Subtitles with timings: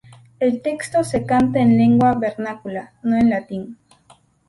[0.39, 3.77] El texto se canta en lengua vernácula, no en latín.